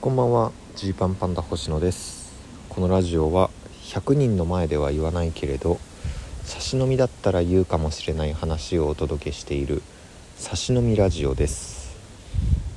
[0.00, 0.52] こんばんは。
[0.76, 2.32] ジーパンパンダ星野です。
[2.68, 3.50] このラジオは
[3.82, 5.80] 100人の前では言わないけれど
[6.44, 9.82] 差し飲みだったら言うかもしれない話をお届けしている
[10.36, 11.96] 差し飲みラジオです。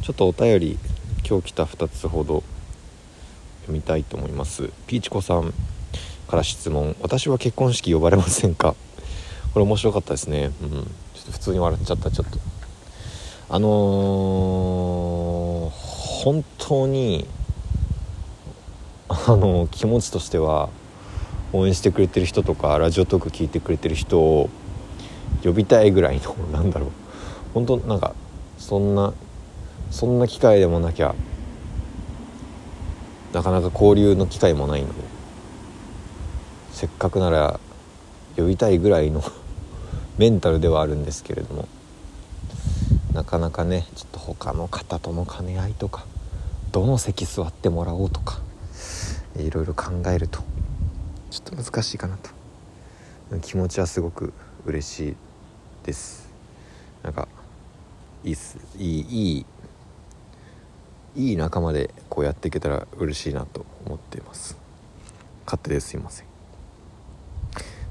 [0.01, 0.79] ちょっとお便り
[1.23, 2.41] 今日来た2つほど
[3.61, 4.71] 読みたいと思います。
[4.87, 5.53] ピーチ子さん
[6.27, 6.95] から質問。
[7.01, 8.73] 私は結婚式呼ばれませんか？
[9.53, 10.51] これ面白かったですね。
[10.63, 10.71] うん。
[10.71, 10.79] ちょ
[11.21, 12.09] っと普通に笑っちゃった。
[12.09, 12.39] ちょっと。
[13.53, 13.71] あのー、
[16.23, 17.25] 本当に
[19.09, 20.69] あの気持ちとしては
[21.51, 24.51] 応援してくれてる人とかラジオトーク聞いてくれてる人を
[25.43, 26.89] 呼びたいぐらいのなんだろう。
[27.55, 28.13] 本当なんか
[28.59, 29.15] そんな
[29.89, 31.15] そんな機会でもなきゃ
[33.33, 34.93] なかなか交流の機会もないので
[36.71, 37.59] せっかくなら
[38.37, 39.23] 呼びたいぐらいの
[40.19, 41.67] メンタルではあるんですけれども
[43.13, 46.05] なかなかねちょっと他の方との兼ね合いとか
[46.71, 48.39] どの席座ってもらおうとか
[49.37, 50.41] いろいろ考えると
[51.29, 52.29] ちょっと難しいかなと。
[53.41, 54.33] 気持ちはすごく
[54.65, 55.15] 嬉しい
[55.85, 56.29] です。
[57.01, 57.29] なんか
[58.23, 58.57] いいす。
[58.77, 59.45] いいいい
[61.29, 64.57] いい仲間でこうやっていけたら嬉しいなと思っています。
[65.45, 66.27] 勝手ですいません。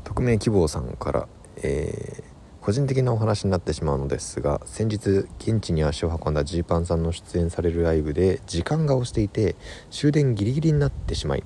[0.05, 2.30] 匿名希望さんから、えー
[2.61, 9.57] 個人的なお話になってしまうのですが先日現地に足を運んだジーパンさんの出演されるライブで時間が押していて
[9.91, 11.45] 終電ギリギリになってしまい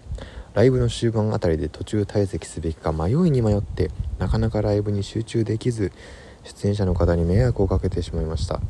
[0.55, 5.93] ライブの終盤あたりで途中退席すべきか迷いに迷ってなかなかライブに集中できず
[6.43, 8.61] 出演者の方に迷惑をかけてしまいました。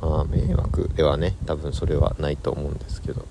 [0.00, 3.24] まあ迷惑ではね多分それはないと思うんですけど。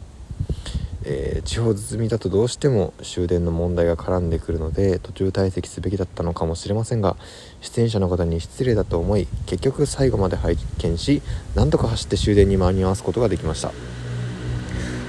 [1.06, 7.16] えー地方包みだとどうしても終電の問題が絡んでくるので途中退席すべきだったのかもしれませんが
[7.62, 11.22] 出演者の方に失礼だと思い結局最後まで拝見し
[11.54, 13.72] なんとか走って終電に間に合わすことができました。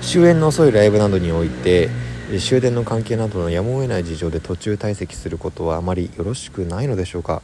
[0.03, 1.89] 終演の遅いライブなどにおいて
[2.39, 7.43] 終電の関係などのやむを得ない事情で途中退席することはあまりよろしくないのでしょうか。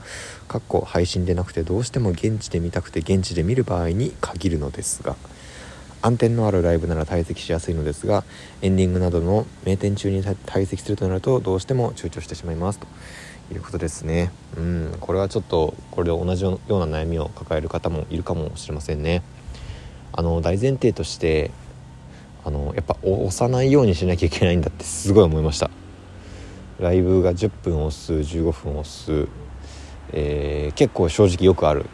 [0.48, 5.16] かっこ配信でなくてどうしても現地で見たくて現地で見る場合に限るのですが。
[6.02, 8.24] 暗転のあるライブなら退席しやすいのですが
[8.60, 12.80] エンディングなどの名店中に退席するとなるとどうしても躊躇してしまいます。
[12.80, 12.86] と
[13.54, 14.32] いうことですね。
[14.56, 14.96] うん。
[15.00, 19.22] これはちょっとこれで同じような悩みを抱える方もいるかもしれませんね。
[20.12, 21.50] あの大前提として
[22.44, 25.70] あのやっぱ押さないようにしなきゃいけないんだってすごい思いました。
[26.80, 29.28] ライブが10分押す15分押す、
[30.12, 31.86] えー結構正直よくある、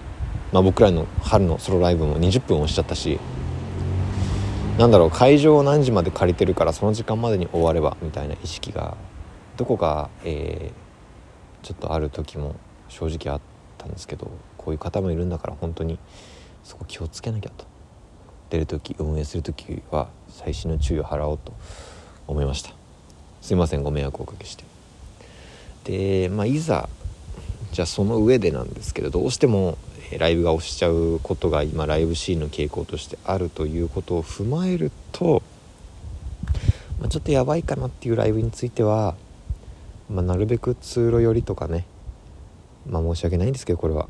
[0.53, 3.19] まあ、僕らの春のソロライブも20分押しちゃったし
[4.79, 8.97] なんだろう会場を何時まで借りてるからその時間までに終わればみたいな意識が
[9.57, 10.89] どこか、えー
[11.63, 12.55] ちょっとある時も
[12.89, 13.41] 正直あっ
[13.77, 15.99] たんですけどこういう方もいるんだから本当に
[16.65, 17.67] そこ気をつけなきゃと。
[18.51, 21.53] 出る時運営する時は細心の注意を払おうと
[22.27, 22.71] 思いました。
[23.43, 24.65] すいませんご迷惑をおかけして。
[25.85, 26.89] でまあいざ
[27.73, 29.79] じゃあその上でなんですけどどうしても
[30.19, 35.43] ライブが押しちゃうことが今ライブシーンの傾向としてあるということを踏まえると、
[36.99, 39.17] まあ、ちょっとやばいかなっていうライブについては、
[40.09, 41.85] まあ、なるべく通路寄りとかね
[42.87, 44.09] まあ申し訳ないんですけどこれは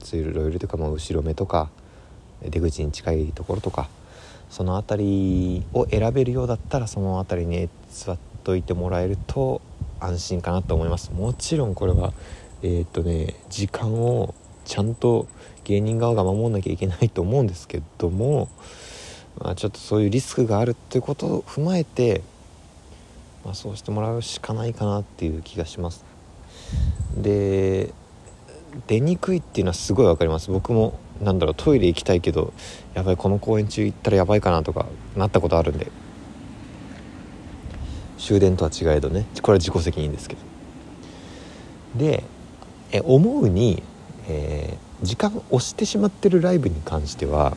[0.00, 1.70] 通路寄りとか、まあ、後ろ目とか
[2.42, 3.88] 出口に近いところとか
[4.50, 9.62] その辺りを選べるようだったらその辺りに座っといてもらえると
[10.00, 11.12] 安心かなと思います。
[11.12, 12.12] もちろんこれは
[12.62, 14.34] えーっとね時間を
[14.64, 15.26] ちゃんと
[15.64, 18.48] 芸人側が守んなきゃいけないと思うんですけども、
[19.38, 22.22] まあ、ちょっとそういうリスクがあるってことを踏まえて、
[23.44, 26.04] まあ、そうしてもらうしかないかなっていう気がします。
[27.16, 27.92] で
[28.86, 30.50] 出にくいっていうのはすごい分かります。
[30.50, 32.52] 僕もなんだろうトイレ行きたいけど
[32.94, 35.90] やばいこの公演中行ったらやばいかなとかなったことあるんで。
[38.18, 39.26] 終電とは違えどね。
[39.40, 40.40] これは自己責任ですけど。
[41.96, 42.22] で
[42.92, 43.82] え思うに、
[44.28, 47.56] えー時間押してしまってるライブに関しては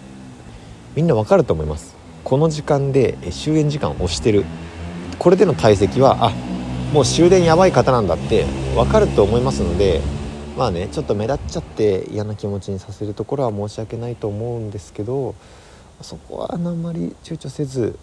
[0.95, 1.95] みんなわかると思います。
[2.23, 4.45] この時間で終演時間を押してる。
[5.19, 6.31] これでの退席はあ
[6.94, 8.45] もう終電やばい方なんだって
[8.75, 10.01] わかると思いますので
[10.57, 15.35] まあねちょっと目立っちゃって嫌な気持ちにさせるところは申し訳ないと思うんですけど
[16.01, 17.97] そこはあんまり躊躇せず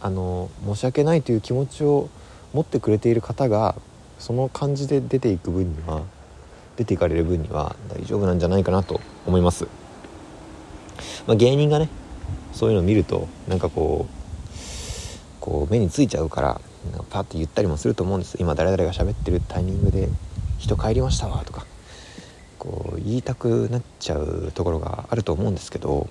[0.00, 2.08] あの申し訳ないという気持ちを
[2.52, 3.76] 持ってくれている方が
[4.18, 6.02] その感じで出ていく分には
[6.76, 9.66] 出ていかれる分には大丈夫なんじゃないかなと思います、
[11.26, 11.88] まあ、芸人がね
[12.52, 16.60] そういうのを見るとなんかこうこう目についちゃうから
[16.96, 18.36] かパッと言ったりもすると思うんです。
[18.40, 20.08] 今誰々が喋ってるタイミングで
[20.58, 21.66] 「人帰りましたわ」とか
[22.58, 26.08] こう言いたくなっちゃうところがあると思うんですけど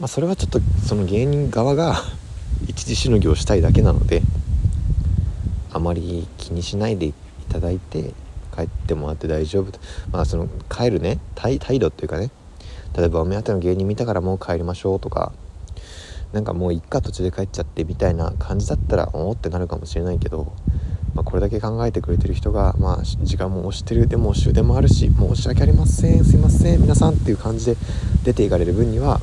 [0.00, 2.04] まあ、それはちょっとその芸人側が
[2.68, 4.22] 一時しのぎをしたいだけなので
[5.72, 7.14] あまり気にしないでい
[7.48, 8.14] ただいて
[8.58, 9.78] 帰ってもらって大丈夫
[10.10, 11.18] まあその帰るね。
[11.36, 12.30] 態度っていうかね。
[12.96, 15.32] 例えばお目当ての芸人見たからもう帰りましょうとか。
[16.32, 20.52] なんかもう一家途中で帰っちゃってみたいな感じだったらおおってなるかもしれないけど、
[21.14, 27.76] まあ、これだけ考えてくれてる人が、まあ、時間も押してるでも終電もあるし申し訳ありませんすいません皆さんっていう感じで
[28.24, 29.20] 出ていかれる分には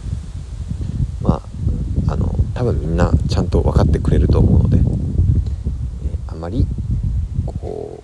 [1.22, 1.42] ま
[2.08, 4.82] ああの多分みんなちゃんと分かってくれると思うので、え
[6.28, 6.66] あまり
[7.46, 8.02] こ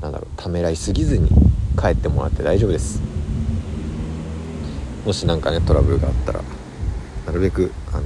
[0.00, 1.28] うなんだろうためらいすぎずに
[1.76, 3.02] 帰ってもらって大丈夫です。
[5.04, 6.40] もし何かねトラブルがあったら
[7.26, 8.04] なるべくあの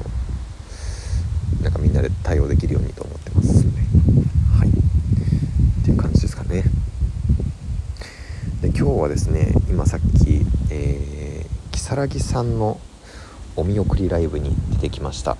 [1.62, 3.64] なんかみんなで対応できるようにと思ってます
[4.58, 4.68] はい。
[4.68, 6.64] っていう感じですかね。
[8.62, 12.80] で今日はですね今さっき、えー、如月さんの
[13.56, 15.36] お見送りライブに出てきました。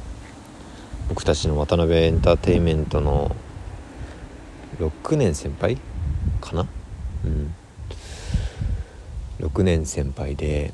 [1.08, 3.34] 僕たちの渡辺エンターテインメントの
[4.78, 5.78] 6年先輩
[6.40, 6.66] かな？
[7.24, 7.54] うん。
[9.40, 10.72] 6年先輩で、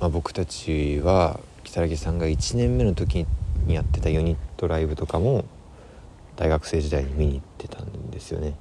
[0.00, 3.26] まあ、僕たちは如月さんが1年目の時
[3.66, 5.44] にやってたユニットライブとかも
[6.36, 8.54] 大学生時代に見に行ってたんですよね。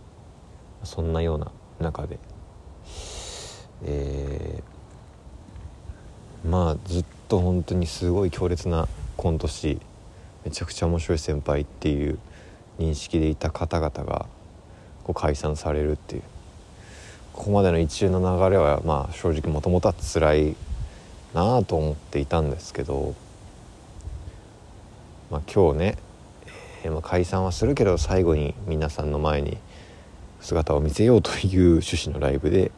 [0.83, 2.19] そんなような中で。
[3.85, 8.87] えー、まあずっと本当にすごい強烈な
[9.17, 9.81] コント師
[10.45, 12.19] めちゃくちゃ面白い先輩っていう
[12.79, 14.27] 認識でいた方々が
[15.03, 16.23] こう解散されるっていう。
[17.33, 20.55] ここまでの一連の流れはまあ正直もともとは辛い
[21.33, 23.15] なあと思っていたんですけど、
[25.31, 25.97] まあ、今日ね、
[26.83, 29.57] えー、まあ解散はするけど最後に皆さんの前に
[30.41, 32.71] 姿を見せようという趣旨のライブで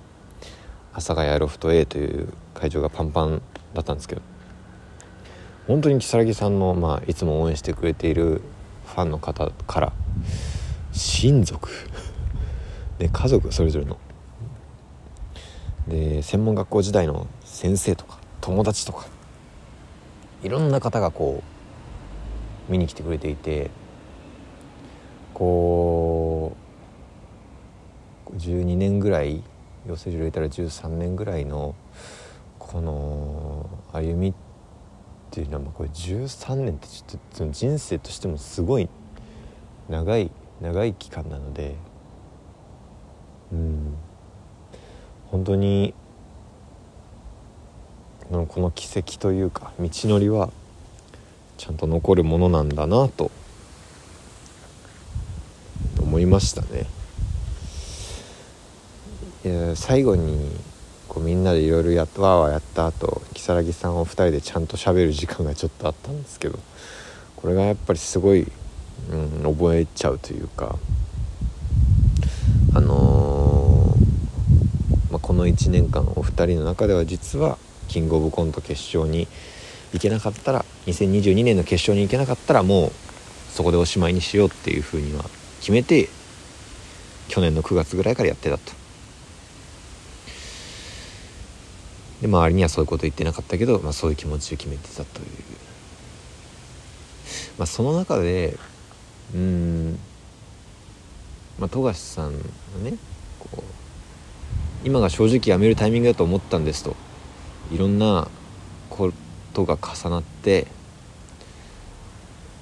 [0.94, 3.42] 阿佐ヶ谷ロフト A という会場がパンパン
[3.74, 4.22] だったんですけど
[5.68, 8.42] 本当に如月さんの、まあ、いつも応援してくれている
[8.86, 9.94] ファンの方から
[10.94, 11.69] 親族？
[13.00, 13.52] で 家族？
[13.52, 13.98] それぞれの。
[15.87, 19.05] で専門学校時代の先生とか友達とか
[20.43, 21.43] いろんな方がこ
[22.69, 23.69] う見に来てくれていて
[25.33, 26.55] こ
[28.27, 29.43] う12年ぐらい
[29.87, 31.75] 養成所入れたら13年ぐらいの
[32.57, 34.33] この歩みっ
[35.29, 38.89] ていうのはこれ13年ってちょっと人生としてもすごい
[39.89, 41.75] 長い長い期間なので
[43.51, 43.97] うん。
[45.35, 45.93] 本当に
[48.29, 50.49] この奇跡というか道のりは
[51.57, 53.31] ちゃんと残るものなんだなと
[55.99, 56.87] 思いましたね。
[59.75, 60.49] 最後に
[61.09, 66.57] こうみんなでいろいろやっわーわーやった後如月さんを2人でちゃんと喋る時間がちょっとあったんですけど
[67.35, 68.49] これがやっぱりすごい、
[69.11, 70.79] うん、覚えちゃうというか
[72.73, 73.44] あのー、
[75.25, 77.57] この1年間お二人の中では実は
[77.88, 79.27] キングオブコント決勝に
[79.92, 82.92] 行けなかったら2022年の決勝に行けなかったらもう
[83.50, 85.24] そこでおしまいにしようっていうふうには
[85.62, 86.10] 決めて
[87.27, 88.72] 去年の9月ぐらいからやってたと。
[92.21, 95.28] で周りにはそういうこと言ってなかったけど、まあ、そういう気持ちを決めてたという、
[97.57, 98.59] まあ、その中で
[99.33, 99.97] うん
[101.57, 102.40] まあ富樫さんが
[102.83, 102.99] ね
[103.40, 103.84] こう
[104.85, 106.95] 今が正直辞めるタイミングだと思ったんですと。
[107.73, 108.27] いろんな
[108.92, 109.11] こ
[109.51, 110.68] とが重なって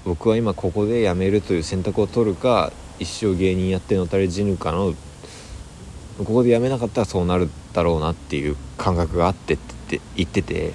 [0.06, 4.94] 僕は今ここで辞めるという選択を取るか一生芸人やってのたれ死ぬかの
[6.20, 10.72] ここで辞めなかったらそうなるだろうなっていう感覚があってって言ってて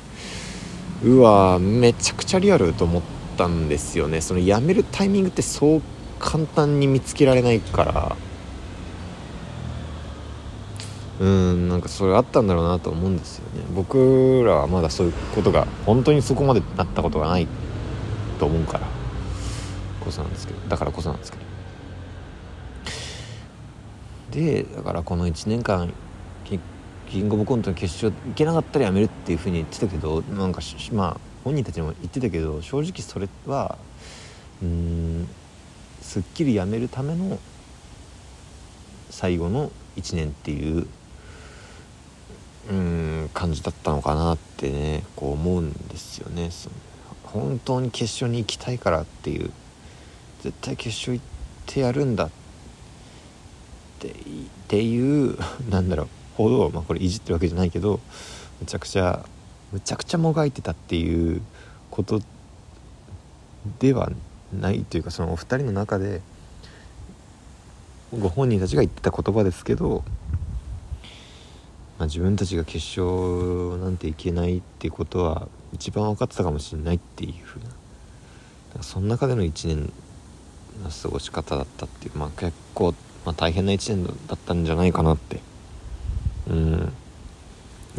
[1.03, 3.03] うわめちゃくちゃリアルと思っ
[3.39, 4.21] たんですよね。
[4.21, 5.83] その辞めるタイミングってそう
[6.19, 8.28] 簡単に見つけられないから。
[11.21, 13.65] うんなんかそれあったんだろうなと思うんですよね。
[13.75, 17.49] 僕らはまだそういうことが本当にそこまでなったことがない
[18.39, 18.87] と思うから
[20.01, 21.49] こそなんですけどだからこそなんですけど。
[24.31, 25.93] でだからこの1年間
[27.11, 30.61] キングオブコントの決勝行けなかったらやめるっていうふうに言ってたけどなんか
[30.93, 33.79] まあ本人たちも言ってたけど正直それは
[34.63, 35.27] うん
[36.03, 37.39] すっきりやめるための
[39.09, 40.87] 最後の1年っていう
[42.71, 46.51] うん感じだったのかなってねこう思うんですよね。
[47.25, 49.51] 本当に決勝に行きたいからっていう
[50.43, 51.25] 絶対決勝行っ
[51.67, 52.31] てやるんだっ
[53.99, 54.13] てっ
[54.69, 55.37] ていう
[55.69, 58.01] なんだろうほど、まあ、これいじってるわけじゃないけど
[58.61, 59.25] めちゃくちゃ
[59.73, 61.43] むちゃくちゃもがいてたっていう
[61.91, 62.21] こと
[63.81, 64.11] では
[64.59, 66.23] ないというかそのお二人の中で
[68.17, 70.03] ご本人たちが言ってた言葉ですけど、
[71.99, 77.61] まあ、自分たちが決勝なんていけないってことは一番分かってたかもしれないっていうふう
[78.77, 78.83] な。
[78.83, 79.93] その中での1年
[80.85, 85.41] の過ごし方だったっていうまあ結構、まあ、大変な1年だったんじゃないかなって。
[86.49, 86.93] うん。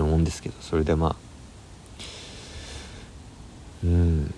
[0.01, 1.15] 思うんですけどそれでまあ
[3.83, 4.33] うん。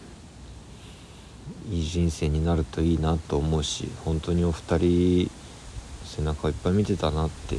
[1.69, 5.31] いい人生になるといいなと思うし本当にお二人
[6.03, 7.57] 背中いっぱい見てたなって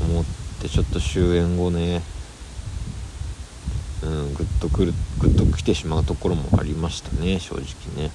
[0.00, 0.24] 思っ
[0.60, 2.02] てちょっと終演後ね
[4.02, 7.64] うんグッとくるグッと来てしまうところもありましたね正直
[7.96, 8.10] ね。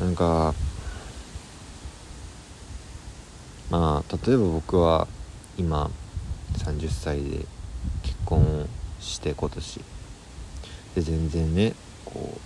[0.00, 0.54] なんか
[3.70, 5.08] まあ例えば僕は
[5.58, 5.90] 今
[6.58, 7.46] 30歳で
[8.02, 8.68] 結婚
[9.00, 9.80] して今年。
[10.94, 12.40] で全然ねこう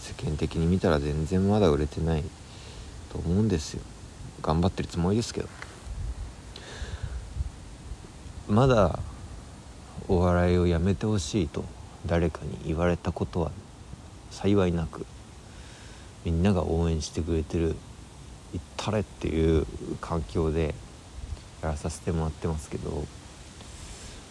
[0.00, 2.22] 世間的に見たら全然まだ売れてない
[3.12, 3.82] と思うんですよ。
[4.40, 5.48] 頑張ってるつもりですけど。
[8.48, 9.00] まだ
[10.06, 11.64] お笑いをやめてほしいと
[12.06, 13.50] 誰かに言われたことは
[14.30, 15.04] 幸いなく
[16.24, 17.74] みんなが応援してくれてる
[18.54, 19.66] 「行ったれ」っていう
[20.00, 20.76] 環境で
[21.60, 23.04] やらさせてもらってますけど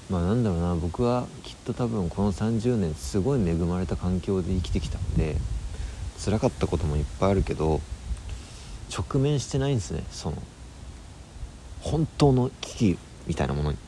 [0.09, 5.35] まあなんだろうな僕はきっと多分この30年すごい恵まれた環境で生きてきたんで
[6.23, 7.81] 辛かったこともいっぱいあるけど
[8.97, 10.41] 直面してないんですねその
[11.81, 13.84] 本当の危機みたいなものに。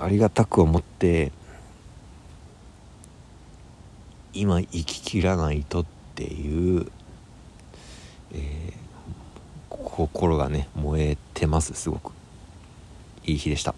[0.00, 1.30] ありがたく思って
[4.32, 6.86] 今生ききらないとっていう、
[8.32, 8.74] えー、
[9.68, 11.74] 心がね燃えてます。
[11.74, 12.12] すごく。
[13.26, 13.74] いい日でした。